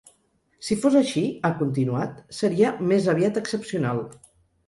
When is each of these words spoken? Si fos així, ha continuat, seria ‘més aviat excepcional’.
Si 0.67 0.75
fos 0.83 0.95
així, 1.01 1.21
ha 1.49 1.51
continuat, 1.59 2.17
seria 2.37 2.71
‘més 2.93 3.07
aviat 3.15 3.39
excepcional’. 3.43 4.01